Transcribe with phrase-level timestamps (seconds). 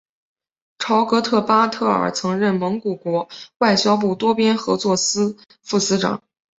[0.79, 6.23] 朝格特巴特尔曾任蒙古国外交部多边合作司副司长。